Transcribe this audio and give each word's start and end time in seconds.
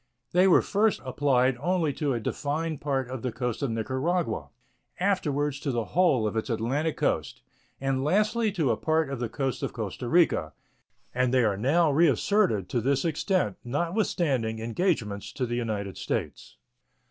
They 0.31 0.47
were 0.47 0.63
first 0.63 0.99
applied 1.05 1.57
only 1.59 1.93
to 1.93 2.11
a 2.15 2.19
defined 2.19 2.81
part 2.81 3.07
of 3.07 3.21
the 3.21 3.31
coast 3.31 3.61
of 3.61 3.69
Nicaragua, 3.69 4.49
afterwards 4.99 5.59
to 5.59 5.69
the 5.71 5.85
whole 5.93 6.25
of 6.25 6.35
its 6.35 6.49
Atlantic 6.49 6.97
coast, 6.97 7.43
and 7.79 8.03
lastly 8.03 8.51
to 8.53 8.71
a 8.71 8.77
part 8.77 9.11
of 9.11 9.19
the 9.19 9.29
coast 9.29 9.61
of 9.61 9.73
Costa 9.73 10.07
Rica, 10.09 10.53
and 11.13 11.31
they 11.31 11.43
are 11.43 11.55
now 11.55 11.91
reasserted 11.91 12.67
to 12.69 12.81
this 12.81 13.05
extent 13.05 13.57
notwithstanding 13.63 14.57
engagements 14.57 15.31
to 15.33 15.45
the 15.45 15.53
United 15.55 15.99
States. 15.99 16.57